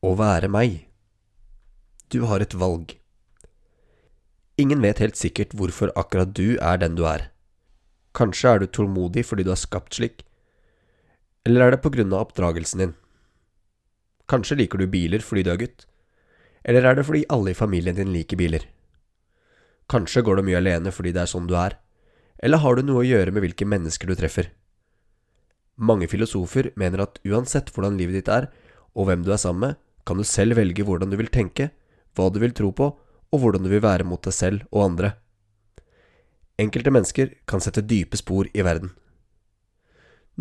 Å 0.00 0.14
være 0.16 0.48
meg. 0.48 0.86
Du 2.08 2.22
har 2.24 2.40
et 2.40 2.54
valg. 2.56 2.94
Ingen 4.56 4.80
vet 4.80 5.02
helt 5.04 5.18
sikkert 5.20 5.52
hvorfor 5.52 5.90
akkurat 5.92 6.30
du 6.32 6.56
er 6.56 6.78
den 6.80 6.94
du 6.96 7.02
er. 7.04 7.26
Kanskje 8.16 8.48
er 8.48 8.62
du 8.62 8.70
tålmodig 8.72 9.26
fordi 9.28 9.44
du 9.44 9.50
er 9.52 9.60
skapt 9.60 9.98
slik, 9.98 10.22
eller 11.44 11.66
er 11.66 11.74
det 11.74 11.82
på 11.84 11.92
grunn 11.92 12.14
av 12.16 12.30
oppdragelsen 12.30 12.80
din? 12.80 12.94
Kanskje 14.24 14.56
liker 14.62 14.80
du 14.80 14.86
biler 14.88 15.20
fordi 15.20 15.44
du 15.44 15.52
er 15.52 15.60
gutt, 15.60 15.84
eller 16.64 16.88
er 16.88 16.96
det 16.96 17.04
fordi 17.04 17.22
alle 17.36 17.52
i 17.52 17.60
familien 17.60 18.00
din 18.00 18.16
liker 18.16 18.40
biler? 18.40 18.64
Kanskje 19.92 20.24
går 20.24 20.40
du 20.40 20.46
mye 20.48 20.62
alene 20.62 20.96
fordi 20.96 21.12
det 21.12 21.26
er 21.26 21.32
sånn 21.34 21.48
du 21.50 21.58
er, 21.60 21.76
eller 22.40 22.64
har 22.64 22.80
du 22.80 22.86
noe 22.88 23.04
å 23.04 23.08
gjøre 23.08 23.36
med 23.36 23.44
hvilke 23.44 23.68
mennesker 23.68 24.08
du 24.08 24.16
treffer? 24.16 24.48
Mange 25.76 26.08
filosofer 26.08 26.72
mener 26.80 27.04
at 27.04 27.20
uansett 27.28 27.68
hvordan 27.68 28.00
livet 28.00 28.22
ditt 28.22 28.32
er, 28.32 28.48
og 28.96 29.12
hvem 29.12 29.28
du 29.28 29.32
er 29.36 29.44
sammen 29.44 29.68
med, 29.68 29.80
kan 30.10 30.18
du 30.18 30.26
selv 30.26 30.58
velge 30.58 30.82
hvordan 30.82 31.12
du 31.12 31.14
vil 31.20 31.30
tenke, 31.30 31.68
hva 32.18 32.26
du 32.34 32.40
vil 32.42 32.50
tro 32.50 32.72
på, 32.74 32.88
og 33.30 33.38
hvordan 33.38 33.62
du 33.62 33.70
vil 33.70 33.84
være 33.84 34.02
mot 34.02 34.18
deg 34.26 34.34
selv 34.34 34.64
og 34.74 34.88
andre. 34.88 35.12
Enkelte 36.58 36.90
mennesker 36.90 37.36
kan 37.46 37.62
sette 37.62 37.86
dype 37.86 38.18
spor 38.18 38.50
i 38.50 38.64
verden. 38.66 38.90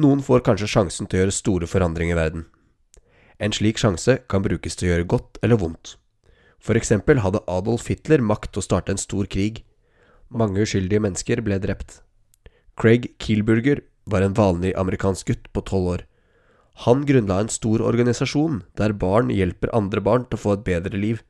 Noen 0.01 0.23
får 0.25 0.41
kanskje 0.47 0.71
sjansen 0.73 1.05
til 1.05 1.19
å 1.19 1.21
gjøre 1.21 1.37
store 1.37 1.69
forandringer 1.69 2.17
i 2.17 2.19
verden. 2.19 2.47
En 3.37 3.53
slik 3.53 3.77
sjanse 3.77 4.17
kan 4.31 4.43
brukes 4.43 4.75
til 4.75 4.89
å 4.89 4.91
gjøre 4.93 5.09
godt 5.13 5.39
eller 5.45 5.61
vondt. 5.61 5.93
For 6.59 6.75
eksempel 6.79 7.21
hadde 7.21 7.45
Adolf 7.45 7.87
Hitler 7.93 8.25
makt 8.25 8.55
til 8.55 8.63
å 8.63 8.65
starte 8.65 8.95
en 8.95 8.99
stor 8.99 9.29
krig. 9.29 9.61
Mange 10.33 10.65
uskyldige 10.65 11.05
mennesker 11.05 11.45
ble 11.45 11.61
drept. 11.61 12.01
Craig 12.79 13.11
Kielburger 13.21 13.85
var 14.09 14.25
en 14.25 14.35
vanlig 14.35 14.73
amerikansk 14.81 15.29
gutt 15.29 15.51
på 15.53 15.67
tolv 15.69 15.93
år. 15.93 16.08
Han 16.85 17.03
grunnla 17.05 17.41
en 17.43 17.51
stor 17.51 17.81
organisasjon 17.83 18.61
der 18.79 18.93
barn 18.95 19.31
hjelper 19.35 19.71
andre 19.75 19.99
barn 20.03 20.25
til 20.29 20.39
å 20.39 20.43
få 20.43 20.53
et 20.55 20.65
bedre 20.67 20.95
liv. 20.95 21.23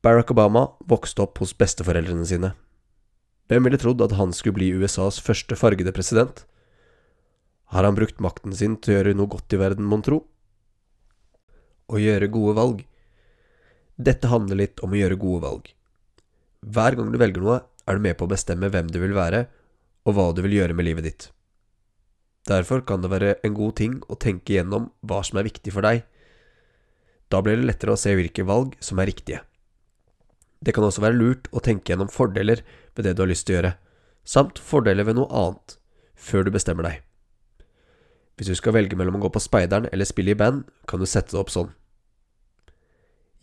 Barack 0.00 0.30
Obama 0.32 0.70
vokste 0.88 1.26
opp 1.26 1.42
hos 1.42 1.52
besteforeldrene 1.52 2.24
sine. 2.24 2.54
Hvem 3.50 3.66
ville 3.66 3.80
trodd 3.82 4.00
at 4.00 4.14
han 4.16 4.32
skulle 4.32 4.56
bli 4.56 4.70
USAs 4.72 5.18
første 5.20 5.58
fargede 5.58 5.92
president? 5.92 6.46
Har 7.74 7.84
han 7.84 7.98
brukt 7.98 8.22
makten 8.24 8.54
sin 8.56 8.78
til 8.80 8.94
å 8.94 8.96
gjøre 8.96 9.12
noe 9.18 9.30
godt 9.34 9.52
i 9.52 9.58
verden, 9.60 9.84
mon 9.90 10.04
tro? 10.06 10.22
Å 11.90 12.00
gjøre 12.00 12.30
gode 12.32 12.54
valg. 12.56 12.80
Dette 14.00 14.30
handler 14.32 14.62
litt 14.62 14.80
om 14.80 14.94
å 14.94 15.00
gjøre 15.00 15.18
gode 15.20 15.42
valg. 15.44 15.68
Hver 16.64 16.96
gang 16.96 17.12
du 17.12 17.18
velger 17.20 17.44
noe, 17.44 17.58
er 17.84 17.98
du 17.98 18.06
med 18.06 18.16
på 18.16 18.24
å 18.24 18.32
bestemme 18.32 18.72
hvem 18.72 18.88
du 18.88 18.96
vil 19.02 19.12
være, 19.18 19.44
og 20.08 20.16
hva 20.16 20.30
du 20.32 20.40
vil 20.46 20.56
gjøre 20.56 20.78
med 20.78 20.88
livet 20.88 21.08
ditt. 21.10 21.28
Derfor 22.48 22.80
kan 22.86 23.02
det 23.02 23.10
være 23.12 23.34
en 23.44 23.54
god 23.54 23.76
ting 23.76 23.98
å 24.08 24.16
tenke 24.16 24.56
gjennom 24.56 24.88
hva 25.04 25.20
som 25.26 25.38
er 25.38 25.48
viktig 25.48 25.74
for 25.74 25.84
deg. 25.84 26.04
Da 27.30 27.42
blir 27.44 27.60
det 27.60 27.68
lettere 27.68 27.94
å 27.94 28.00
se 28.00 28.14
hvilke 28.16 28.46
valg 28.48 28.76
som 28.82 28.98
er 28.98 29.10
riktige. 29.10 29.42
Det 30.60 30.74
kan 30.76 30.84
også 30.84 31.04
være 31.04 31.16
lurt 31.16 31.48
å 31.56 31.62
tenke 31.64 31.92
gjennom 31.92 32.10
fordeler 32.12 32.64
ved 32.96 33.06
det 33.06 33.14
du 33.16 33.22
har 33.22 33.30
lyst 33.30 33.46
til 33.48 33.54
å 33.54 33.58
gjøre, 33.60 33.76
samt 34.24 34.58
fordeler 34.60 35.06
ved 35.08 35.16
noe 35.16 35.30
annet, 35.32 35.76
før 36.16 36.44
du 36.44 36.52
bestemmer 36.52 36.88
deg. 36.88 36.98
Hvis 38.36 38.50
du 38.50 38.56
skal 38.56 38.76
velge 38.76 38.96
mellom 38.96 39.18
å 39.18 39.22
gå 39.24 39.30
på 39.32 39.42
speideren 39.44 39.88
eller 39.92 40.08
spille 40.08 40.32
i 40.32 40.38
band, 40.38 40.64
kan 40.88 41.00
du 41.00 41.08
sette 41.08 41.32
det 41.32 41.40
opp 41.40 41.52
sånn. 41.52 41.72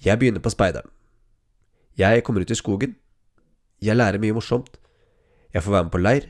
Jeg 0.02 0.18
begynner 0.22 0.42
på 0.42 0.54
speideren. 0.54 0.90
Jeg 1.98 2.22
kommer 2.26 2.46
ut 2.46 2.54
i 2.54 2.58
skogen. 2.58 2.96
Jeg 3.82 3.98
lærer 3.98 4.22
mye 4.22 4.36
morsomt. 4.38 4.78
Jeg 5.54 5.66
får 5.66 5.74
være 5.74 5.88
med 5.88 5.94
på 5.94 6.02
leir. 6.02 6.28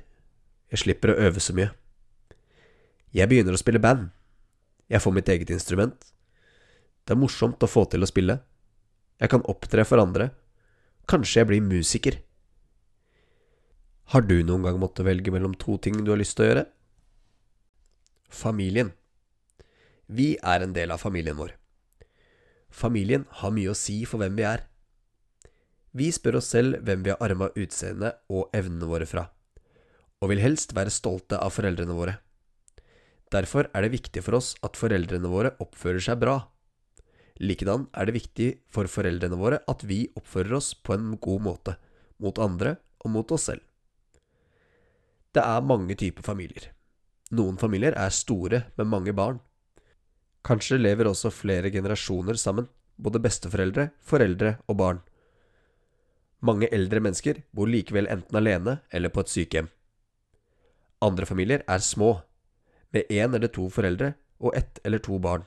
Jeg 0.71 0.83
slipper 0.83 1.11
å 1.11 1.19
øve 1.27 1.43
så 1.43 1.55
mye. 1.55 1.71
Jeg 3.15 3.29
begynner 3.31 3.55
å 3.55 3.59
spille 3.59 3.81
band. 3.83 4.09
Jeg 4.91 5.03
får 5.03 5.13
mitt 5.15 5.29
eget 5.31 5.51
instrument. 5.53 5.95
Det 7.07 7.15
er 7.15 7.19
morsomt 7.19 7.63
å 7.63 7.69
få 7.71 7.85
til 7.91 8.03
å 8.03 8.09
spille. 8.09 8.39
Jeg 9.17 9.31
kan 9.31 9.45
opptre 9.47 9.85
for 9.87 10.01
andre. 10.03 10.29
Kanskje 11.07 11.41
jeg 11.41 11.49
blir 11.51 11.63
musiker. 11.63 12.19
Har 14.11 14.23
du 14.27 14.35
noen 14.43 14.63
gang 14.63 14.79
måttet 14.79 15.07
velge 15.07 15.31
mellom 15.31 15.55
to 15.59 15.77
ting 15.83 15.99
du 16.03 16.11
har 16.13 16.19
lyst 16.19 16.37
til 16.37 16.45
å 16.45 16.49
gjøre? 16.49 16.65
Familien. 18.27 18.91
Vi 20.07 20.35
er 20.39 20.63
en 20.63 20.75
del 20.75 20.91
av 20.91 21.03
familien 21.03 21.39
vår. 21.39 21.55
Familien 22.71 23.25
har 23.39 23.55
mye 23.55 23.71
å 23.71 23.77
si 23.77 24.01
for 24.07 24.19
hvem 24.23 24.35
vi 24.37 24.45
er. 24.47 24.63
Vi 25.97 26.11
spør 26.13 26.39
oss 26.39 26.51
selv 26.53 26.83
hvem 26.85 27.03
vi 27.03 27.11
har 27.11 27.23
arma 27.23 27.49
utseendet 27.55 28.19
og 28.29 28.51
evnene 28.55 28.87
våre 28.87 29.07
fra, 29.09 29.25
og 30.21 30.31
vil 30.31 30.43
helst 30.43 30.75
være 30.77 30.93
stolte 30.93 31.39
av 31.39 31.55
foreldrene 31.55 31.95
våre. 31.95 32.19
Derfor 33.33 33.67
er 33.75 33.83
det 33.83 33.95
viktig 33.95 34.23
for 34.23 34.39
oss 34.39 34.53
at 34.63 34.79
foreldrene 34.79 35.31
våre 35.31 35.51
oppfører 35.63 36.03
seg 36.03 36.21
bra. 36.21 36.37
Likedan 37.43 37.85
er 37.93 38.07
det 38.07 38.15
viktig 38.15 38.47
for 38.71 38.89
foreldrene 38.89 39.37
våre 39.37 39.59
at 39.69 39.83
vi 39.85 40.05
oppfører 40.17 40.57
oss 40.57 40.71
på 40.73 40.95
en 40.95 41.11
god 41.21 41.43
måte, 41.43 41.75
mot 42.23 42.39
andre 42.41 42.77
og 43.03 43.11
mot 43.13 43.33
oss 43.35 43.49
selv. 43.51 43.61
Det 45.35 45.43
er 45.43 45.67
mange 45.69 45.97
typer 45.99 46.25
familier. 46.25 46.71
Noen 47.35 47.59
familier 47.59 47.93
er 47.99 48.15
store 48.15 48.63
med 48.79 48.89
mange 48.89 49.13
barn. 49.13 49.41
Kanskje 50.47 50.79
lever 50.79 51.09
også 51.09 51.29
flere 51.33 51.69
generasjoner 51.73 52.39
sammen, 52.39 52.69
både 52.95 53.19
besteforeldre, 53.21 53.89
foreldre 53.99 54.55
og 54.65 54.79
barn. 54.79 55.01
Mange 56.47 56.69
eldre 56.71 57.01
mennesker 57.03 57.41
bor 57.51 57.67
likevel 57.69 58.07
enten 58.13 58.39
alene 58.39 58.79
eller 58.93 59.11
på 59.11 59.25
et 59.25 59.33
sykehjem. 59.33 59.67
Andre 61.03 61.27
familier 61.29 61.61
er 61.69 61.83
små, 61.83 62.15
med 62.93 63.09
én 63.09 63.35
eller 63.35 63.51
to 63.51 63.67
foreldre 63.73 64.13
og 64.39 64.55
ett 64.55 64.79
eller 64.83 65.01
to 65.03 65.19
barn. 65.19 65.45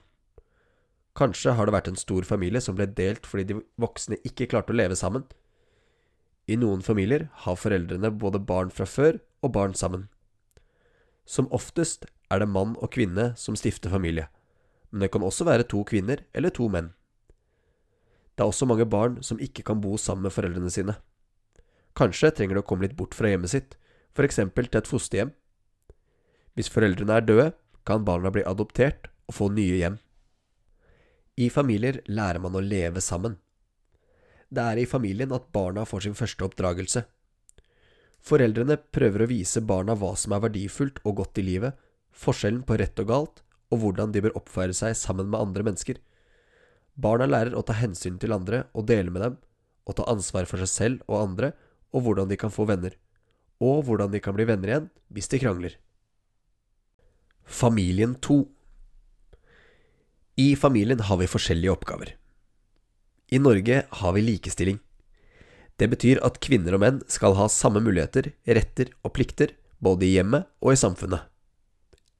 Kanskje 1.16 1.54
har 1.56 1.66
det 1.66 1.74
vært 1.74 1.90
en 1.90 1.98
stor 1.98 2.26
familie 2.26 2.62
som 2.62 2.76
ble 2.78 2.86
delt 2.86 3.26
fordi 3.26 3.48
de 3.50 3.60
voksne 3.80 4.20
ikke 4.26 4.48
klarte 4.50 4.74
å 4.74 4.78
leve 4.78 4.96
sammen. 4.98 5.26
I 6.46 6.56
noen 6.58 6.82
familier 6.82 7.28
har 7.44 7.58
foreldrene 7.58 8.10
både 8.10 8.42
barn 8.42 8.70
fra 8.74 8.86
før 8.86 9.20
og 9.42 9.54
barn 9.54 9.74
sammen. 9.74 10.08
Som 11.26 11.50
oftest 11.54 12.06
er 12.30 12.42
det 12.42 12.50
mann 12.50 12.76
og 12.78 12.92
kvinne 12.94 13.32
som 13.38 13.58
stifter 13.58 13.90
familie, 13.90 14.28
men 14.90 15.04
det 15.04 15.10
kan 15.14 15.22
også 15.26 15.46
være 15.46 15.68
to 15.70 15.82
kvinner 15.86 16.24
eller 16.34 16.54
to 16.54 16.68
menn. 16.70 16.92
Det 18.34 18.44
er 18.44 18.50
også 18.50 18.66
mange 18.66 18.86
barn 18.88 19.18
som 19.26 19.40
ikke 19.42 19.64
kan 19.66 19.82
bo 19.82 19.96
sammen 20.00 20.26
med 20.26 20.34
foreldrene 20.34 20.70
sine. 20.72 20.96
Kanskje 21.98 22.30
trenger 22.34 22.56
de 22.56 22.62
å 22.62 22.66
komme 22.66 22.86
litt 22.86 22.96
bort 22.96 23.14
fra 23.14 23.30
hjemmet 23.30 23.52
sitt, 23.52 23.76
eksempel 24.20 24.66
til 24.68 24.82
et 24.82 24.88
fosterhjem 24.88 25.30
hvis 26.56 26.70
foreldrene 26.72 27.18
er 27.18 27.26
døde, 27.26 27.50
kan 27.86 28.04
barna 28.04 28.32
bli 28.32 28.44
adoptert 28.46 29.08
og 29.28 29.36
få 29.36 29.48
nye 29.54 29.78
hjem. 29.80 29.98
I 31.40 31.48
familier 31.52 32.00
lærer 32.10 32.42
man 32.42 32.58
å 32.58 32.64
leve 32.64 33.00
sammen. 33.00 33.38
Det 34.50 34.62
er 34.62 34.80
i 34.82 34.88
familien 34.88 35.32
at 35.32 35.48
barna 35.54 35.86
får 35.86 36.06
sin 36.06 36.18
første 36.18 36.44
oppdragelse. 36.44 37.04
Foreldrene 38.20 38.76
prøver 38.92 39.24
å 39.24 39.30
vise 39.30 39.62
barna 39.64 39.94
hva 39.96 40.12
som 40.18 40.34
er 40.36 40.42
verdifullt 40.44 40.98
og 41.06 41.22
godt 41.22 41.40
i 41.40 41.46
livet, 41.46 41.76
forskjellen 42.10 42.64
på 42.68 42.76
rett 42.80 42.98
og 43.00 43.08
galt, 43.08 43.42
og 43.70 43.84
hvordan 43.84 44.12
de 44.12 44.22
bør 44.24 44.36
oppføre 44.40 44.74
seg 44.76 44.96
sammen 44.98 45.30
med 45.30 45.40
andre 45.40 45.64
mennesker. 45.70 46.00
Barna 47.00 47.28
lærer 47.30 47.54
å 47.56 47.62
ta 47.64 47.76
hensyn 47.78 48.18
til 48.20 48.34
andre 48.34 48.64
og 48.74 48.88
dele 48.90 49.14
med 49.14 49.24
dem, 49.24 49.38
og 49.86 49.96
ta 49.96 50.08
ansvar 50.10 50.50
for 50.50 50.60
seg 50.60 50.70
selv 50.70 51.06
og 51.06 51.22
andre, 51.22 51.54
og 51.94 52.04
hvordan 52.04 52.28
de 52.30 52.36
kan 52.38 52.52
få 52.52 52.66
venner, 52.68 52.92
og 53.62 53.86
hvordan 53.86 54.12
de 54.12 54.20
kan 54.22 54.36
bli 54.36 54.46
venner 54.50 54.74
igjen 54.74 54.90
hvis 55.14 55.30
de 55.30 55.40
krangler. 55.40 55.78
Familien 57.44 58.14
2 58.14 58.48
I 60.36 60.56
familien 60.56 61.00
har 61.00 61.16
vi 61.16 61.26
forskjellige 61.26 61.72
oppgaver. 61.72 62.14
I 63.30 63.38
Norge 63.38 63.82
har 63.90 64.12
vi 64.12 64.22
likestilling. 64.22 64.78
Det 65.76 65.88
betyr 65.92 66.20
at 66.26 66.40
kvinner 66.40 66.76
og 66.76 66.82
menn 66.82 67.02
skal 67.08 67.36
ha 67.38 67.48
samme 67.48 67.82
muligheter, 67.84 68.32
retter 68.46 68.92
og 69.04 69.14
plikter, 69.16 69.54
både 69.78 70.06
i 70.06 70.14
hjemmet 70.16 70.48
og 70.60 70.72
i 70.74 70.80
samfunnet. 70.80 71.26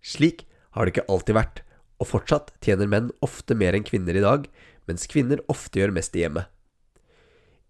Slik 0.01 0.47
har 0.77 0.87
det 0.87 0.95
ikke 0.95 1.09
alltid 1.13 1.37
vært, 1.37 1.63
og 2.01 2.09
fortsatt 2.09 2.55
tjener 2.65 2.89
menn 2.89 3.11
ofte 3.25 3.57
mer 3.57 3.77
enn 3.77 3.85
kvinner 3.85 4.17
i 4.17 4.25
dag, 4.25 4.47
mens 4.89 5.09
kvinner 5.11 5.43
ofte 5.53 5.81
gjør 5.81 5.93
mest 5.97 6.17
i 6.17 6.25
hjemmet. 6.25 6.49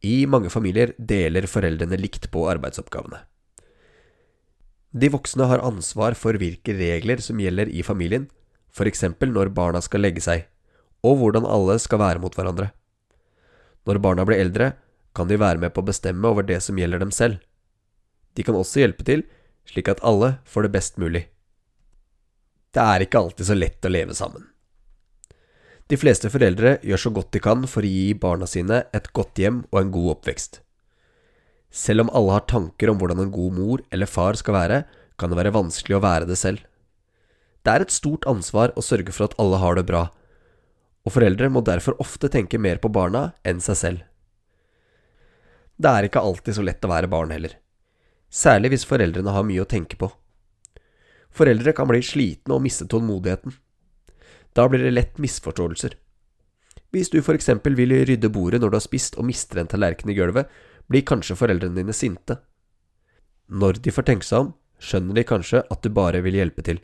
I 0.06 0.24
mange 0.30 0.50
familier 0.52 0.94
deler 0.96 1.48
foreldrene 1.50 1.98
likt 2.00 2.30
på 2.32 2.46
arbeidsoppgavene. 2.52 3.20
De 4.90 5.08
voksne 5.08 5.46
har 5.46 5.62
ansvar 5.62 6.16
for 6.18 6.34
hvilke 6.34 6.74
regler 6.74 7.22
som 7.22 7.38
gjelder 7.38 7.70
i 7.70 7.82
familien, 7.86 8.26
f.eks. 8.74 9.04
når 9.22 9.52
barna 9.54 9.82
skal 9.82 10.02
legge 10.02 10.22
seg, 10.24 10.46
og 11.06 11.20
hvordan 11.20 11.46
alle 11.46 11.78
skal 11.78 12.02
være 12.02 12.22
mot 12.22 12.34
hverandre. 12.34 12.70
Når 13.86 14.00
barna 14.02 14.26
blir 14.26 14.42
eldre, 14.42 14.72
kan 15.14 15.30
de 15.30 15.38
være 15.38 15.62
med 15.62 15.74
på 15.74 15.82
å 15.82 15.86
bestemme 15.86 16.26
over 16.26 16.46
det 16.46 16.60
som 16.62 16.78
gjelder 16.78 17.02
dem 17.02 17.12
selv. 17.14 17.38
De 18.34 18.42
kan 18.46 18.58
også 18.58 18.82
hjelpe 18.82 19.06
til, 19.06 19.24
slik 19.66 19.90
at 19.90 20.02
alle 20.06 20.38
får 20.44 20.66
det 20.66 20.74
best 20.74 20.98
mulig. 20.98 21.26
Det 22.70 22.82
er 22.82 23.02
ikke 23.02 23.18
alltid 23.18 23.46
så 23.46 23.56
lett 23.58 23.86
å 23.86 23.90
leve 23.90 24.14
sammen. 24.14 24.46
De 25.90 25.98
fleste 25.98 26.30
foreldre 26.30 26.76
gjør 26.86 27.02
så 27.02 27.10
godt 27.14 27.32
de 27.34 27.42
kan 27.42 27.66
for 27.66 27.82
å 27.82 27.90
gi 27.90 28.12
barna 28.14 28.46
sine 28.46 28.84
et 28.94 29.08
godt 29.14 29.38
hjem 29.42 29.64
og 29.72 29.80
en 29.80 29.94
god 29.94 30.12
oppvekst. 30.16 30.60
Selv 31.70 32.04
om 32.04 32.10
alle 32.14 32.34
har 32.34 32.48
tanker 32.50 32.90
om 32.90 32.98
hvordan 32.98 33.22
en 33.22 33.32
god 33.34 33.54
mor 33.54 33.82
eller 33.94 34.10
far 34.10 34.38
skal 34.38 34.56
være, 34.56 34.82
kan 35.18 35.30
det 35.30 35.38
være 35.38 35.54
vanskelig 35.54 35.96
å 35.98 36.02
være 36.02 36.26
det 36.26 36.38
selv. 36.40 36.64
Det 37.62 37.72
er 37.72 37.84
et 37.84 37.94
stort 37.94 38.26
ansvar 38.30 38.72
å 38.74 38.84
sørge 38.84 39.12
for 39.14 39.28
at 39.28 39.36
alle 39.42 39.60
har 39.62 39.76
det 39.76 39.86
bra, 39.86 40.08
og 41.04 41.14
foreldre 41.14 41.50
må 41.52 41.62
derfor 41.64 41.98
ofte 42.02 42.30
tenke 42.32 42.58
mer 42.58 42.80
på 42.82 42.90
barna 42.92 43.30
enn 43.46 43.60
seg 43.64 43.78
selv. 43.78 44.06
Det 45.80 45.88
er 45.88 46.08
ikke 46.08 46.22
alltid 46.24 46.56
så 46.56 46.64
lett 46.64 46.84
å 46.84 46.90
være 46.92 47.08
barn 47.12 47.32
heller, 47.32 47.54
særlig 48.28 48.74
hvis 48.74 48.88
foreldrene 48.88 49.32
har 49.32 49.46
mye 49.46 49.62
å 49.62 49.68
tenke 49.68 49.96
på. 50.00 50.10
Foreldre 51.30 51.72
kan 51.76 51.88
bli 51.88 52.02
slitne 52.04 52.56
og 52.56 52.64
miste 52.64 52.88
tålmodigheten. 52.90 53.54
Da 54.56 54.66
blir 54.68 54.82
det 54.82 54.96
lett 54.96 55.20
misforståelser. 55.22 55.94
Hvis 56.90 57.12
du 57.12 57.20
for 57.22 57.38
eksempel 57.38 57.76
vil 57.78 57.94
rydde 58.02 58.32
bordet 58.34 58.58
når 58.60 58.72
du 58.72 58.76
har 58.80 58.84
spist 58.84 59.14
og 59.20 59.28
mister 59.28 59.60
en 59.62 59.70
tallerken 59.70 60.10
i 60.10 60.16
gulvet, 60.16 60.50
blir 60.90 61.06
kanskje 61.06 61.38
foreldrene 61.38 61.78
dine 61.78 61.94
sinte. 61.94 62.40
Når 63.50 63.80
de 63.84 63.94
får 63.94 64.06
tenke 64.08 64.26
seg 64.26 64.46
om, 64.46 64.52
skjønner 64.82 65.16
de 65.16 65.26
kanskje 65.26 65.62
at 65.70 65.82
du 65.82 65.90
bare 65.94 66.22
vil 66.24 66.38
hjelpe 66.38 66.64
til. 66.66 66.80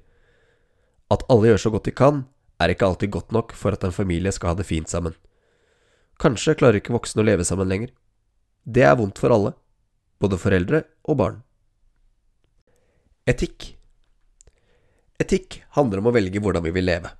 At 1.10 1.24
alle 1.30 1.52
gjør 1.52 1.62
så 1.66 1.72
godt 1.74 1.88
de 1.90 1.94
kan, 1.94 2.24
er 2.62 2.72
ikke 2.72 2.86
alltid 2.86 3.12
godt 3.12 3.34
nok 3.34 3.54
for 3.54 3.76
at 3.76 3.84
en 3.84 3.94
familie 3.94 4.32
skal 4.32 4.52
ha 4.52 4.58
det 4.58 4.68
fint 4.68 4.90
sammen. 4.90 5.14
Kanskje 6.22 6.56
klarer 6.56 6.80
ikke 6.80 6.94
voksne 6.96 7.22
å 7.22 7.26
leve 7.28 7.44
sammen 7.44 7.68
lenger. 7.68 7.90
Det 8.64 8.86
er 8.86 8.96
vondt 8.98 9.20
for 9.20 9.34
alle, 9.34 9.52
både 10.22 10.40
foreldre 10.40 10.82
og 11.04 11.18
barn. 11.20 11.42
Etikk 13.26 13.74
Etikk 15.20 15.62
handler 15.76 16.00
om 16.02 16.10
å 16.10 16.14
velge 16.14 16.40
hvordan 16.44 16.64
vi 16.66 16.72
vil 16.76 16.86
leve. 16.88 17.10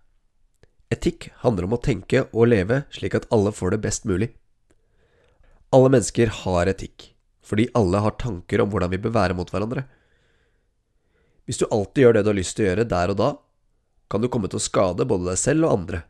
Etikk 0.93 1.31
handler 1.43 1.67
om 1.67 1.77
å 1.77 1.83
tenke 1.83 2.27
og 2.31 2.51
leve 2.53 2.85
slik 2.95 3.17
at 3.17 3.27
alle 3.35 3.53
får 3.57 3.75
det 3.75 3.83
best 3.87 4.05
mulig. 4.09 4.31
Alle 5.75 5.91
mennesker 5.91 6.31
har 6.45 6.71
etikk, 6.71 7.11
fordi 7.43 7.67
alle 7.75 7.99
har 8.05 8.15
tanker 8.21 8.63
om 8.63 8.71
hvordan 8.71 8.93
vi 8.93 9.01
bør 9.03 9.15
være 9.17 9.37
mot 9.39 9.51
hverandre. 9.51 9.87
Hvis 11.47 11.59
du 11.63 11.67
alltid 11.71 12.05
gjør 12.05 12.17
det 12.17 12.25
du 12.27 12.31
har 12.31 12.39
lyst 12.39 12.57
til 12.59 12.67
å 12.67 12.69
gjøre 12.71 12.89
der 12.91 13.13
og 13.13 13.19
da, 13.19 13.31
kan 14.11 14.23
du 14.23 14.29
komme 14.31 14.51
til 14.51 14.61
å 14.61 14.67
skade 14.67 15.07
både 15.09 15.33
deg 15.33 15.41
selv 15.41 15.67
og 15.67 15.75
andre. 15.81 16.03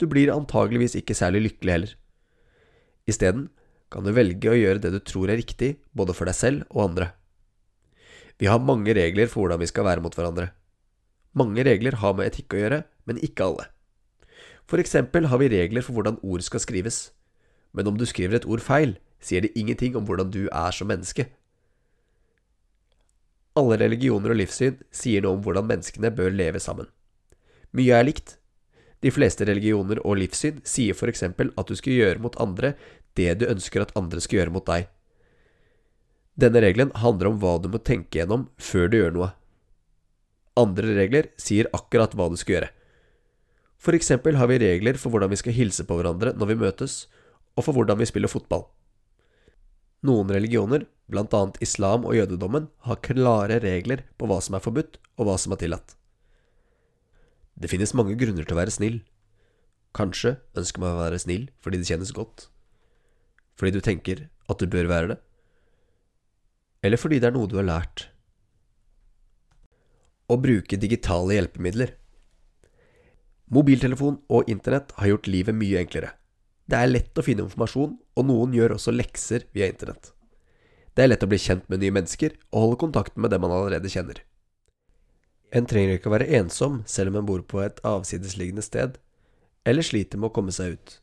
Du 0.00 0.08
blir 0.08 0.32
antageligvis 0.32 0.96
ikke 0.98 1.16
særlig 1.16 1.44
lykkelig 1.46 1.74
heller. 1.76 1.92
Isteden 3.08 3.48
kan 3.92 4.06
du 4.06 4.12
velge 4.16 4.48
å 4.48 4.56
gjøre 4.56 4.80
det 4.80 4.94
du 4.94 5.00
tror 5.04 5.28
er 5.28 5.40
riktig, 5.40 5.74
både 5.92 6.16
for 6.16 6.28
deg 6.28 6.36
selv 6.38 6.64
og 6.72 6.86
andre. 6.88 7.12
Vi 8.40 8.48
har 8.48 8.62
mange 8.64 8.94
regler 8.96 9.28
for 9.28 9.44
hvordan 9.44 9.60
vi 9.60 9.68
skal 9.68 9.86
være 9.86 10.02
mot 10.04 10.16
hverandre. 10.16 10.48
Mange 11.36 11.64
regler 11.64 12.00
har 12.00 12.16
med 12.16 12.32
etikk 12.32 12.56
å 12.56 12.62
gjøre, 12.62 12.82
men 13.08 13.20
ikke 13.24 13.44
alle. 13.46 13.68
For 14.68 14.80
eksempel 14.80 15.28
har 15.28 15.40
vi 15.42 15.50
regler 15.52 15.84
for 15.84 15.96
hvordan 15.96 16.20
ord 16.24 16.44
skal 16.44 16.62
skrives, 16.64 17.10
men 17.72 17.88
om 17.88 17.98
du 17.98 18.04
skriver 18.08 18.38
et 18.38 18.48
ord 18.48 18.62
feil, 18.64 18.96
sier 19.22 19.44
det 19.44 19.54
ingenting 19.58 19.96
om 19.96 20.06
hvordan 20.08 20.32
du 20.34 20.44
er 20.48 20.74
som 20.74 20.90
menneske. 20.90 21.28
Alle 23.58 23.76
religioner 23.80 24.32
og 24.32 24.38
livssyn 24.40 24.78
sier 24.94 25.24
noe 25.24 25.36
om 25.36 25.42
hvordan 25.44 25.68
menneskene 25.68 26.12
bør 26.16 26.32
leve 26.32 26.60
sammen. 26.62 26.88
Mye 27.76 27.98
er 27.98 28.08
likt. 28.08 28.36
De 29.02 29.10
fleste 29.12 29.44
religioner 29.48 30.00
og 30.06 30.18
livssyn 30.20 30.60
sier 30.68 30.96
for 30.96 31.10
eksempel 31.12 31.50
at 31.60 31.68
du 31.68 31.76
skal 31.76 31.96
gjøre 31.96 32.22
mot 32.22 32.36
andre 32.40 32.74
det 33.18 33.34
du 33.40 33.48
ønsker 33.50 33.84
at 33.84 33.94
andre 33.98 34.22
skal 34.24 34.40
gjøre 34.40 34.54
mot 34.54 34.66
deg. 34.68 34.88
Denne 36.40 36.62
regelen 36.64 36.94
handler 36.96 37.28
om 37.28 37.40
hva 37.42 37.58
du 37.60 37.68
må 37.72 37.80
tenke 37.84 38.20
gjennom 38.20 38.46
før 38.56 38.88
du 38.88 38.96
gjør 39.00 39.16
noe. 39.16 39.32
Andre 40.56 40.94
regler 40.96 41.28
sier 41.40 41.68
akkurat 41.76 42.14
hva 42.16 42.30
du 42.32 42.38
skal 42.40 42.56
gjøre. 42.56 42.70
For 43.82 43.96
eksempel 43.96 44.38
har 44.38 44.48
vi 44.48 44.60
regler 44.62 44.96
for 45.00 45.12
hvordan 45.12 45.32
vi 45.32 45.40
skal 45.40 45.56
hilse 45.56 45.84
på 45.88 45.96
hverandre 45.98 46.32
når 46.38 46.52
vi 46.52 46.60
møtes, 46.62 46.96
og 47.56 47.66
for 47.66 47.76
hvordan 47.76 48.00
vi 48.00 48.08
spiller 48.08 48.32
fotball. 48.32 48.66
Noen 50.02 50.30
religioner, 50.34 50.86
annet 51.12 51.58
islam 51.62 52.06
og 52.08 52.16
jødedommen, 52.16 52.68
har 52.88 53.02
klare 53.04 53.60
regler 53.62 54.02
på 54.18 54.26
hva 54.26 54.40
som 54.42 54.56
er 54.56 54.64
forbudt 54.64 54.98
og 55.18 55.28
hva 55.28 55.36
som 55.38 55.54
er 55.54 55.60
tillatt. 55.62 55.94
Det 57.54 57.70
finnes 57.70 57.94
mange 57.94 58.16
grunner 58.18 58.46
til 58.46 58.56
å 58.56 58.58
være 58.58 58.74
snill. 58.74 59.02
Kanskje 59.94 60.38
ønsker 60.58 60.82
man 60.82 60.96
å 60.96 61.02
være 61.04 61.20
snill 61.22 61.50
fordi 61.62 61.82
det 61.82 61.90
kjennes 61.90 62.14
godt. 62.16 62.48
Fordi 63.60 63.76
du 63.76 63.84
tenker 63.84 64.26
at 64.50 64.58
du 64.58 64.66
bør 64.66 64.88
være 64.90 65.12
det. 65.12 65.18
Eller 66.82 66.98
fordi 66.98 67.20
det 67.22 67.28
er 67.28 67.36
noe 67.36 67.50
du 67.50 67.58
har 67.60 67.68
lært. 67.68 68.08
Å 70.32 70.38
bruke 70.40 70.80
digitale 70.80 71.36
hjelpemidler. 71.36 71.92
Mobiltelefon 73.52 74.16
og 74.32 74.48
internett 74.50 74.94
har 74.96 75.12
gjort 75.12 75.28
livet 75.28 75.54
mye 75.54 75.84
enklere. 75.84 76.14
Det 76.70 76.78
er 76.78 76.90
lett 76.90 77.18
å 77.18 77.24
finne 77.26 77.44
informasjon, 77.46 77.94
og 77.98 78.26
noen 78.28 78.54
gjør 78.54 78.76
også 78.76 78.94
lekser 78.94 79.46
via 79.56 79.68
internett. 79.70 80.12
Det 80.92 81.04
er 81.04 81.10
lett 81.10 81.24
å 81.24 81.28
bli 81.30 81.40
kjent 81.40 81.68
med 81.72 81.80
nye 81.82 81.94
mennesker 81.94 82.34
og 82.52 82.58
holde 82.60 82.80
kontakten 82.84 83.24
med 83.24 83.32
dem 83.32 83.42
man 83.44 83.54
allerede 83.54 83.90
kjenner. 83.92 84.20
En 85.52 85.66
trenger 85.68 85.98
ikke 85.98 86.08
å 86.08 86.14
være 86.14 86.30
ensom 86.38 86.80
selv 86.88 87.12
om 87.12 87.20
en 87.20 87.28
bor 87.28 87.42
på 87.48 87.60
et 87.64 87.80
avsidesliggende 87.86 88.64
sted, 88.64 88.98
eller 89.68 89.84
sliter 89.84 90.20
med 90.20 90.30
å 90.30 90.36
komme 90.36 90.54
seg 90.54 90.76
ut. 90.76 90.96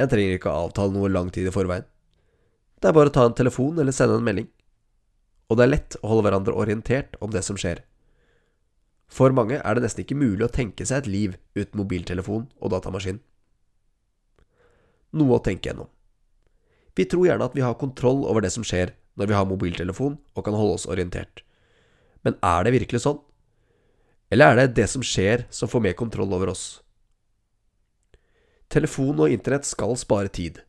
En 0.00 0.10
trenger 0.10 0.36
ikke 0.36 0.50
å 0.50 0.66
avtale 0.66 0.92
noe 0.92 1.10
lang 1.12 1.30
tid 1.32 1.48
i 1.48 1.54
forveien. 1.54 1.86
Det 2.80 2.90
er 2.90 2.96
bare 2.96 3.12
å 3.12 3.14
ta 3.14 3.24
en 3.28 3.36
telefon 3.36 3.78
eller 3.80 3.94
sende 3.96 4.18
en 4.18 4.26
melding. 4.26 4.48
Og 5.48 5.56
det 5.56 5.64
er 5.64 5.72
lett 5.72 5.96
å 6.00 6.10
holde 6.10 6.26
hverandre 6.26 6.56
orientert 6.58 7.16
om 7.24 7.32
det 7.32 7.44
som 7.46 7.56
skjer. 7.60 7.84
For 9.08 9.32
mange 9.36 9.60
er 9.60 9.76
det 9.76 9.84
nesten 9.84 10.02
ikke 10.02 10.18
mulig 10.18 10.44
å 10.46 10.52
tenke 10.52 10.84
seg 10.88 11.04
et 11.04 11.10
liv 11.10 11.36
uten 11.54 11.78
mobiltelefon 11.78 12.48
og 12.58 12.72
datamaskin. 12.74 13.20
Noe 15.14 15.38
å 15.38 15.42
tenke 15.44 15.70
gjennom. 15.70 15.88
Vi 16.94 17.06
tror 17.10 17.26
gjerne 17.28 17.46
at 17.46 17.54
vi 17.56 17.62
har 17.64 17.78
kontroll 17.78 18.22
over 18.26 18.44
det 18.44 18.52
som 18.54 18.66
skjer 18.66 18.94
når 19.18 19.30
vi 19.30 19.36
har 19.38 19.46
mobiltelefon 19.46 20.18
og 20.34 20.46
kan 20.46 20.56
holde 20.58 20.78
oss 20.78 20.88
orientert. 20.90 21.42
Men 22.26 22.38
er 22.42 22.66
det 22.66 22.74
virkelig 22.74 23.02
sånn? 23.04 23.20
Eller 24.32 24.50
er 24.50 24.60
det 24.62 24.78
det 24.78 24.88
som 24.90 25.04
skjer, 25.04 25.46
som 25.54 25.70
får 25.70 25.82
mer 25.84 25.96
kontroll 25.98 26.32
over 26.34 26.50
oss? 26.54 26.64
Telefon 28.72 29.20
og 29.22 29.30
internett 29.30 29.68
skal 29.68 29.94
spare 30.00 30.30
tid, 30.32 30.62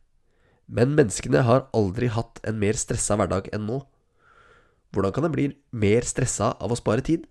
men 0.66 0.94
menneskene 0.98 1.42
har 1.46 1.66
aldri 1.74 2.10
hatt 2.12 2.38
en 2.46 2.58
mer 2.60 2.78
stressa 2.78 3.16
hverdag 3.18 3.48
enn 3.54 3.66
nå. 3.66 3.80
Hvordan 4.94 5.14
kan 5.14 5.26
en 5.26 5.34
bli 5.34 5.48
mer 5.74 6.06
stressa 6.06 6.52
av 6.62 6.70
å 6.70 6.78
spare 6.78 7.02
tid? 7.06 7.24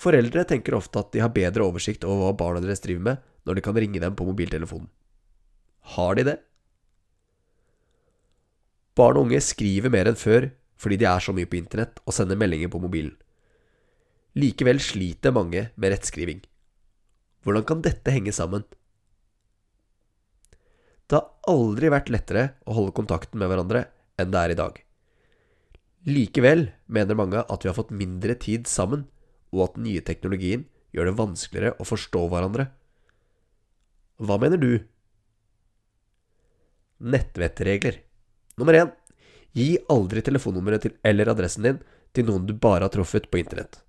Foreldre 0.00 0.46
tenker 0.48 0.76
ofte 0.78 1.02
at 1.02 1.10
de 1.12 1.20
har 1.20 1.32
bedre 1.34 1.66
oversikt 1.66 2.06
over 2.08 2.30
hva 2.30 2.36
barna 2.40 2.62
deres 2.64 2.80
driver 2.80 3.04
med, 3.10 3.24
når 3.44 3.58
de 3.58 3.64
kan 3.64 3.76
ringe 3.76 4.00
dem 4.00 4.16
på 4.16 4.24
mobiltelefonen. 4.28 4.88
Har 5.96 6.16
de 6.16 6.24
det? 6.28 6.36
Barn 8.96 9.18
og 9.18 9.28
unge 9.28 9.40
skriver 9.44 9.92
mer 9.92 10.10
enn 10.10 10.18
før 10.18 10.50
fordi 10.80 10.96
de 11.02 11.08
er 11.08 11.20
så 11.20 11.34
mye 11.36 11.48
på 11.48 11.58
internett 11.58 12.00
og 12.06 12.14
sender 12.16 12.38
meldinger 12.40 12.70
på 12.72 12.80
mobilen. 12.80 13.12
Likevel 14.40 14.80
sliter 14.80 15.34
mange 15.34 15.66
med 15.74 15.92
rettskriving. 15.92 16.40
Hvordan 17.44 17.66
kan 17.68 17.82
dette 17.84 18.14
henge 18.14 18.32
sammen? 18.32 18.64
Det 21.10 21.18
har 21.18 21.28
aldri 21.50 21.90
vært 21.92 22.12
lettere 22.12 22.44
å 22.64 22.76
holde 22.76 22.94
kontakten 22.96 23.40
med 23.42 23.50
hverandre 23.50 23.88
enn 24.20 24.32
det 24.32 24.40
er 24.40 24.54
i 24.54 24.58
dag. 24.60 24.76
Likevel 26.08 26.68
mener 26.88 27.18
mange 27.18 27.42
at 27.42 27.64
vi 27.64 27.68
har 27.68 27.76
fått 27.76 27.92
mindre 27.92 28.36
tid 28.40 28.70
sammen, 28.70 29.04
og 29.54 29.64
at 29.64 29.76
den 29.76 29.86
nye 29.88 30.04
teknologien 30.04 30.66
gjør 30.94 31.10
det 31.10 31.18
vanskeligere 31.18 31.76
å 31.78 31.86
forstå 31.86 32.22
hverandre. 32.30 32.68
Hva 34.20 34.36
mener 34.42 34.60
du? 34.60 34.72
Nettvettregler. 37.00 38.02
Nummer 38.60 38.76
én. 38.76 38.90
Gi 39.56 39.78
aldri 39.90 40.22
telefonnummeret 40.22 40.84
til, 40.84 40.92
eller 41.02 41.30
adressen 41.32 41.66
din 41.66 41.80
til 42.14 42.26
noen 42.28 42.44
du 42.46 42.52
bare 42.54 42.86
har 42.86 42.92
truffet 42.94 43.30
på 43.30 43.40
internett. 43.40 43.80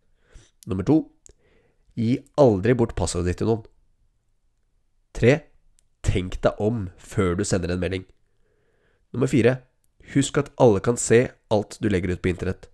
Nummer 0.70 0.88
to. 0.88 1.04
Gi 1.98 2.16
aldri 2.40 2.76
bort 2.78 2.96
passordet 2.98 3.34
ditt 3.34 3.42
til 3.42 3.52
noen. 3.52 3.66
Tre. 5.18 5.42
Tenk 6.02 6.40
deg 6.42 6.58
om 6.64 6.88
før 6.98 7.36
du 7.38 7.44
sender 7.46 7.74
en 7.74 7.82
melding. 7.82 8.08
Nummer 9.14 9.30
fire. 9.30 9.60
Husk 10.16 10.40
at 10.42 10.50
alle 10.62 10.82
kan 10.84 10.98
se 10.98 11.28
alt 11.54 11.78
du 11.84 11.90
legger 11.92 12.16
ut 12.16 12.24
på 12.24 12.32
internett. 12.32 12.70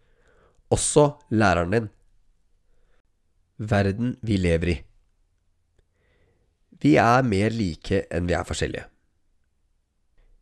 Også 0.72 1.18
læreren 1.34 1.74
din. 1.74 1.90
Verden 3.58 4.18
vi 4.22 4.38
lever 4.38 4.70
i. 4.70 4.78
Vi 6.82 6.94
er 7.02 7.26
mer 7.26 7.54
like 7.54 8.04
enn 8.14 8.28
vi 8.30 8.36
er 8.38 8.46
forskjellige. 8.46 8.86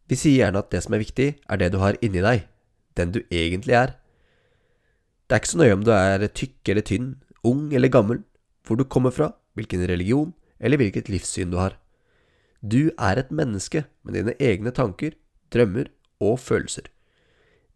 Vi 0.06 0.18
sier 0.20 0.44
gjerne 0.44 0.62
at 0.62 0.72
det 0.74 0.82
som 0.84 0.94
er 0.94 1.02
viktig, 1.02 1.30
er 1.48 1.58
det 1.58 1.72
du 1.74 1.80
har 1.82 1.96
inni 2.04 2.22
deg, 2.22 2.44
den 3.00 3.14
du 3.16 3.22
egentlig 3.32 3.78
er. 3.80 3.96
Det 5.26 5.34
er 5.34 5.42
ikke 5.42 5.54
så 5.54 5.62
nøye 5.62 5.78
om 5.78 5.86
du 5.86 5.92
er 5.96 6.28
tykk 6.28 6.72
eller 6.74 6.86
tynn, 6.86 7.08
ung 7.48 7.72
eller 7.74 7.90
gammel, 7.90 8.20
hvor 8.68 8.78
du 8.78 8.84
kommer 8.84 9.16
fra, 9.16 9.32
hvilken 9.56 9.88
religion 9.88 10.34
eller 10.60 10.78
hvilket 10.82 11.10
livssyn 11.10 11.54
du 11.54 11.58
har. 11.58 11.78
Du 12.62 12.92
er 13.00 13.22
et 13.22 13.32
menneske 13.32 13.86
med 14.04 14.18
dine 14.18 14.36
egne 14.44 14.74
tanker, 14.76 15.16
drømmer 15.54 15.88
og 16.20 16.40
følelser. 16.44 16.92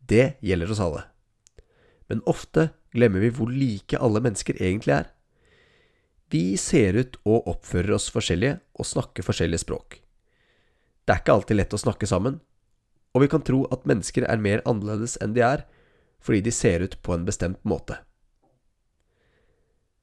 Det 0.10 0.36
gjelder 0.44 0.74
oss 0.74 0.84
alle. 0.84 1.06
Men 2.10 2.26
ofte 2.28 2.70
glemmer 2.94 3.24
vi 3.24 3.32
hvor 3.34 3.50
like 3.54 3.98
alle 3.98 4.22
mennesker 4.26 4.58
egentlig 4.60 4.98
er. 4.98 5.10
Vi 6.30 6.58
ser 6.62 6.94
ut 6.94 7.18
og 7.26 7.48
oppfører 7.50 7.96
oss 7.96 8.10
forskjellige 8.14 8.60
og 8.78 8.86
snakker 8.86 9.26
forskjellige 9.26 9.64
språk. 9.64 9.98
Det 11.06 11.16
er 11.16 11.24
ikke 11.24 11.36
alltid 11.40 11.58
lett 11.58 11.74
å 11.74 11.82
snakke 11.82 12.06
sammen, 12.10 12.38
og 13.18 13.24
vi 13.24 13.30
kan 13.32 13.42
tro 13.42 13.64
at 13.74 13.88
mennesker 13.90 14.28
er 14.30 14.42
mer 14.42 14.62
annerledes 14.70 15.18
enn 15.24 15.34
de 15.34 15.42
er, 15.42 15.64
fordi 16.22 16.44
de 16.46 16.54
ser 16.54 16.84
ut 16.86 17.00
på 17.02 17.16
en 17.16 17.26
bestemt 17.26 17.62
måte. 17.66 17.98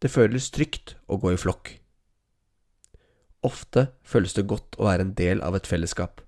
Det 0.02 0.10
føles 0.10 0.50
trygt 0.50 0.96
å 1.06 1.18
gå 1.22 1.32
i 1.36 1.38
flokk. 1.38 1.76
Ofte 3.46 3.92
føles 4.02 4.34
det 4.34 4.48
godt 4.50 4.74
å 4.80 4.88
være 4.88 5.06
en 5.06 5.14
del 5.14 5.42
av 5.46 5.54
et 5.54 5.68
fellesskap. 5.70 6.24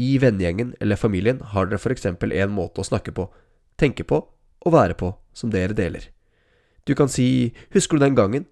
I 0.00 0.16
vennegjengen 0.22 0.72
eller 0.80 0.96
familien 0.96 1.42
har 1.52 1.68
dere 1.68 1.82
for 1.82 1.92
eksempel 1.92 2.32
en 2.32 2.54
måte 2.56 2.80
å 2.80 2.88
snakke 2.88 3.12
på, 3.12 3.28
tenke 3.76 4.06
på 4.08 4.22
og 4.24 4.72
være 4.72 4.96
på 4.96 5.12
som 5.36 5.52
dere 5.52 5.76
deler. 5.76 6.08
Du 6.88 6.94
kan 6.94 7.08
si 7.08 7.52
'husker 7.70 7.98
du 7.98 8.04
den 8.06 8.16
gangen?' 8.16 8.48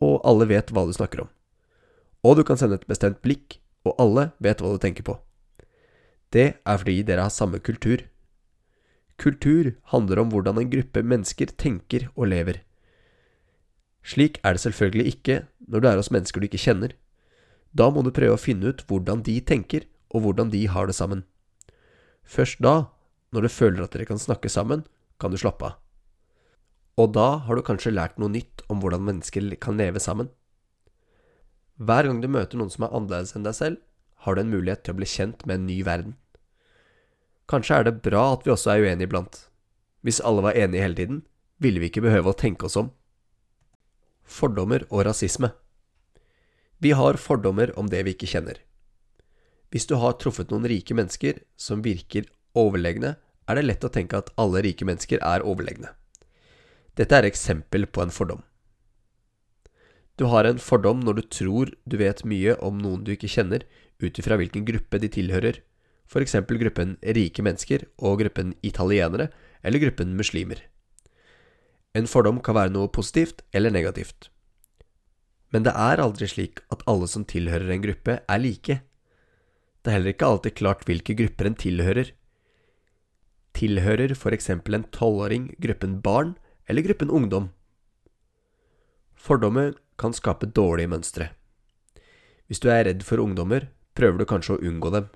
Og 0.00 0.20
alle 0.26 0.48
vet 0.50 0.72
hva 0.72 0.86
du 0.86 0.94
snakker 0.96 1.24
om. 1.24 1.30
Og 2.24 2.36
du 2.36 2.44
kan 2.44 2.58
sende 2.60 2.76
et 2.80 2.88
bestemt 2.88 3.20
blikk, 3.24 3.58
og 3.84 3.96
alle 4.00 4.30
vet 4.44 4.60
hva 4.60 4.72
du 4.74 4.80
tenker 4.80 5.06
på. 5.06 5.16
Det 6.30 6.48
er 6.54 6.80
fordi 6.80 7.02
dere 7.06 7.26
har 7.26 7.34
samme 7.34 7.58
kultur. 7.64 8.04
Kultur 9.20 9.74
handler 9.92 10.20
om 10.22 10.30
hvordan 10.32 10.60
en 10.60 10.70
gruppe 10.72 11.02
mennesker 11.02 11.52
tenker 11.60 12.08
og 12.14 12.30
lever. 12.32 12.60
Slik 14.06 14.38
er 14.44 14.56
det 14.56 14.64
selvfølgelig 14.64 15.06
ikke 15.14 15.40
når 15.68 15.80
du 15.80 15.88
er 15.88 15.98
hos 16.00 16.12
mennesker 16.12 16.40
du 16.40 16.48
ikke 16.48 16.62
kjenner. 16.62 16.94
Da 17.76 17.90
må 17.92 18.02
du 18.02 18.12
prøve 18.14 18.36
å 18.36 18.40
finne 18.40 18.72
ut 18.72 18.84
hvordan 18.88 19.24
de 19.26 19.36
tenker, 19.40 19.84
og 20.10 20.24
hvordan 20.24 20.50
de 20.50 20.64
har 20.66 20.88
det 20.88 20.96
sammen. 20.96 21.22
Først 22.24 22.58
da, 22.62 22.90
når 23.30 23.46
du 23.46 23.52
føler 23.52 23.84
at 23.84 23.94
dere 23.94 24.08
kan 24.08 24.18
snakke 24.18 24.50
sammen, 24.50 24.82
kan 25.20 25.30
du 25.30 25.38
slappe 25.38 25.68
av. 25.68 25.76
Og 26.98 27.12
da 27.14 27.28
har 27.46 27.56
du 27.56 27.62
kanskje 27.64 27.94
lært 27.94 28.18
noe 28.18 28.32
nytt 28.32 28.64
om 28.68 28.82
hvordan 28.82 29.04
mennesker 29.06 29.46
kan 29.62 29.78
leve 29.78 30.02
sammen. 30.02 30.30
Hver 31.80 32.08
gang 32.08 32.20
du 32.20 32.28
møter 32.28 32.60
noen 32.60 32.72
som 32.72 32.84
er 32.84 32.96
annerledes 32.96 33.36
enn 33.36 33.46
deg 33.46 33.56
selv, 33.56 33.78
har 34.24 34.36
du 34.36 34.42
en 34.42 34.52
mulighet 34.52 34.82
til 34.84 34.94
å 34.94 34.98
bli 34.98 35.08
kjent 35.08 35.46
med 35.46 35.60
en 35.60 35.68
ny 35.70 35.78
verden. 35.86 36.16
Kanskje 37.48 37.80
er 37.80 37.86
det 37.86 38.02
bra 38.04 38.26
at 38.34 38.44
vi 38.44 38.52
også 38.52 38.74
er 38.74 38.84
uenige 38.84 39.08
iblant. 39.08 39.38
Hvis 40.04 40.20
alle 40.24 40.44
var 40.44 40.58
enige 40.58 40.84
hele 40.84 40.98
tiden, 40.98 41.22
ville 41.60 41.80
vi 41.80 41.88
ikke 41.90 42.04
behøve 42.04 42.32
å 42.32 42.36
tenke 42.36 42.68
oss 42.68 42.76
om. 42.80 42.92
Fordommer 44.24 44.84
og 44.90 45.06
rasisme. 45.08 45.52
Vi 46.80 46.92
har 46.96 47.20
fordommer 47.20 47.72
om 47.80 47.88
det 47.92 48.04
vi 48.06 48.14
ikke 48.14 48.28
kjenner. 48.30 48.60
Hvis 49.70 49.86
du 49.86 49.96
har 50.02 50.16
truffet 50.18 50.50
noen 50.50 50.68
rike 50.68 50.94
mennesker 50.96 51.42
som 51.56 51.82
virker 51.84 52.28
overlegne, 52.58 53.16
er 53.48 53.58
det 53.58 53.66
lett 53.66 53.84
å 53.84 53.92
tenke 53.92 54.18
at 54.18 54.30
alle 54.40 54.62
rike 54.64 54.86
mennesker 54.86 55.20
er 55.22 55.44
overlegne. 55.46 55.92
Dette 57.00 57.16
er 57.16 57.24
eksempel 57.24 57.86
på 57.88 58.02
en 58.04 58.12
fordom. 58.12 58.42
Du 60.20 60.26
har 60.28 60.44
en 60.44 60.58
fordom 60.60 61.00
når 61.00 61.16
du 61.16 61.22
tror 61.32 61.70
du 61.88 61.96
vet 61.96 62.18
mye 62.28 62.58
om 62.60 62.76
noen 62.76 63.06
du 63.06 63.14
ikke 63.14 63.30
kjenner, 63.32 63.62
ut 64.00 64.18
ifra 64.20 64.36
hvilken 64.36 64.66
gruppe 64.68 65.00
de 65.00 65.08
tilhører, 65.12 65.62
f.eks. 66.10 66.34
gruppen 66.60 66.98
rike 67.16 67.44
mennesker 67.46 67.86
og 67.96 68.18
gruppen 68.20 68.52
italienere, 68.66 69.30
eller 69.64 69.80
gruppen 69.80 70.12
muslimer. 70.18 70.60
En 71.96 72.08
fordom 72.10 72.42
kan 72.44 72.58
være 72.58 72.74
noe 72.74 72.90
positivt 72.92 73.40
eller 73.56 73.72
negativt. 73.72 74.28
Men 75.50 75.64
det 75.64 75.72
er 75.72 76.02
aldri 76.04 76.28
slik 76.28 76.60
at 76.70 76.84
alle 76.90 77.08
som 77.08 77.24
tilhører 77.24 77.72
en 77.72 77.82
gruppe, 77.86 78.18
er 78.20 78.42
like. 78.44 78.76
Det 79.80 79.88
er 79.88 79.96
heller 79.96 80.12
ikke 80.12 80.28
alltid 80.28 80.58
klart 80.60 80.84
hvilke 80.84 81.16
grupper 81.16 81.48
en 81.48 81.58
tilhører. 81.64 82.12
Tilhører 83.56 84.12
f.eks. 84.12 84.52
en 84.52 84.88
tolvåring 84.92 85.48
gruppen 85.64 85.98
barn 86.04 86.36
eller 86.70 86.86
gruppen 86.86 87.10
ungdom? 87.10 87.50
Fordommer 89.18 89.74
kan 90.00 90.14
skape 90.16 90.48
dårlige 90.56 90.88
mønstre. 90.88 91.32
Hvis 92.48 92.62
du 92.62 92.70
er 92.72 92.86
redd 92.86 93.02
for 93.06 93.20
ungdommer, 93.22 93.68
prøver 93.98 94.22
du 94.22 94.26
kanskje 94.30 94.56
å 94.56 94.62
unngå 94.64 94.92
dem. 94.94 95.10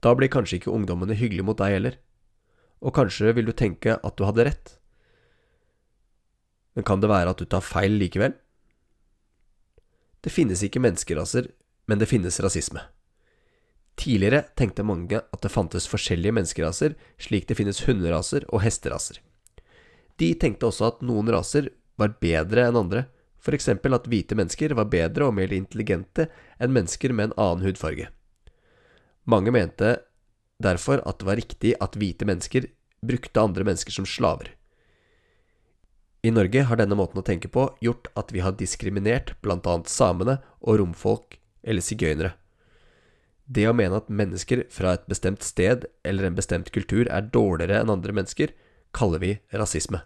Da 0.00 0.14
blir 0.16 0.32
kanskje 0.32 0.58
ikke 0.58 0.72
ungdommene 0.74 1.16
hyggelige 1.16 1.46
mot 1.46 1.60
deg 1.60 1.76
heller, 1.76 2.00
og 2.80 2.96
kanskje 2.96 3.32
vil 3.36 3.48
du 3.48 3.54
tenke 3.56 3.96
at 3.96 4.16
du 4.18 4.26
hadde 4.26 4.48
rett. 4.48 4.74
Men 6.76 6.84
kan 6.84 7.00
det 7.00 7.08
være 7.08 7.32
at 7.32 7.40
du 7.40 7.48
tar 7.48 7.64
feil 7.64 7.96
likevel? 8.00 8.34
Det 10.20 10.32
finnes 10.34 10.60
ikke 10.66 10.82
menneskeraser, 10.82 11.48
men 11.86 12.02
det 12.02 12.10
finnes 12.10 12.40
rasisme. 12.42 12.82
Tidligere 13.96 14.42
tenkte 14.58 14.84
mange 14.84 15.22
at 15.22 15.40
det 15.40 15.52
fantes 15.52 15.86
forskjellige 15.88 16.34
menneskeraser, 16.36 16.98
slik 17.16 17.46
det 17.48 17.56
finnes 17.56 17.86
hunderaser 17.86 18.44
og 18.50 18.60
hesteraser. 18.66 19.22
De 20.20 20.32
tenkte 20.34 20.68
også 20.70 20.90
at 20.90 21.04
noen 21.04 21.28
raser 21.32 21.70
var 22.00 22.16
bedre 22.20 22.66
enn 22.68 22.78
andre, 22.80 23.06
f.eks. 23.40 23.68
at 23.68 24.08
hvite 24.10 24.36
mennesker 24.38 24.74
var 24.74 24.90
bedre 24.90 25.28
og 25.28 25.36
mer 25.36 25.52
intelligente 25.54 26.28
enn 26.58 26.74
mennesker 26.74 27.12
med 27.12 27.30
en 27.30 27.38
annen 27.38 27.66
hudfarge. 27.66 28.08
Mange 29.26 29.52
mente 29.54 29.98
derfor 30.62 31.02
at 31.06 31.20
det 31.20 31.28
var 31.28 31.40
riktig 31.40 31.74
at 31.82 31.98
hvite 31.98 32.26
mennesker 32.28 32.68
brukte 33.06 33.42
andre 33.42 33.66
mennesker 33.66 33.92
som 33.92 34.06
slaver. 34.08 34.52
I 36.26 36.32
Norge 36.32 36.64
har 36.66 36.80
denne 36.80 36.96
måten 36.98 37.20
å 37.20 37.26
tenke 37.26 37.50
på 37.52 37.68
gjort 37.84 38.08
at 38.18 38.32
vi 38.34 38.42
har 38.42 38.56
diskriminert 38.58 39.34
bl.a. 39.44 39.76
samene 39.86 40.40
og 40.58 40.80
romfolk 40.80 41.38
eller 41.62 41.84
sigøynere. 41.84 42.32
Det 43.46 43.68
å 43.70 43.74
mene 43.76 44.00
at 44.00 44.10
mennesker 44.10 44.64
fra 44.74 44.96
et 44.96 45.04
bestemt 45.06 45.44
sted 45.46 45.84
eller 46.02 46.26
en 46.26 46.38
bestemt 46.38 46.72
kultur 46.74 47.06
er 47.06 47.28
dårligere 47.30 47.78
enn 47.82 47.92
andre 47.92 48.16
mennesker, 48.16 48.50
kaller 48.96 49.20
vi 49.22 49.36
rasisme. 49.52 50.00